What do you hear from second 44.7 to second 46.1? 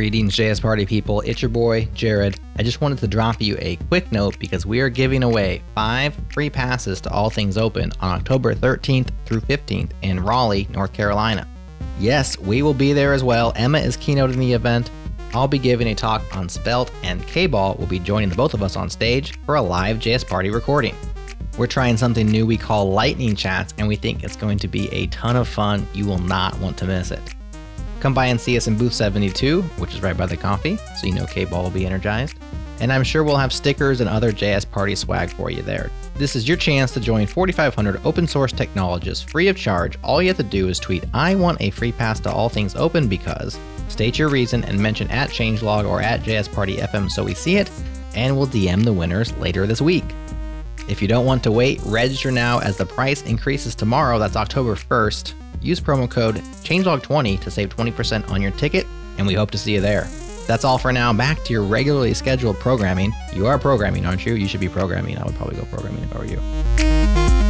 mention at changelog or